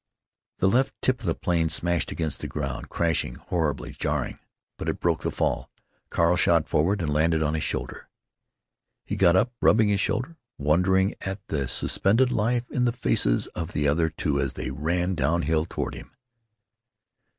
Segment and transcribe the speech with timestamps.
[0.57, 4.39] The left tip of the plane smashed against the ground, crashing, horribly jarring.
[4.79, 5.69] But it broke the fall.
[6.09, 8.09] Carl shot forward and landed on his shoulder.
[9.05, 13.73] He got up, rubbing his shoulder, wondering at the suspended life in the faces of
[13.73, 16.09] the other two as they ran down hill toward him.